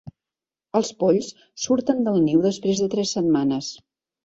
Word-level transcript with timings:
Els 0.79 0.89
polls 1.03 1.27
surten 1.67 2.03
del 2.09 2.19
niu 2.31 2.43
després 2.49 2.83
de 2.87 2.91
tres 2.97 3.15
setmanes. 3.21 3.71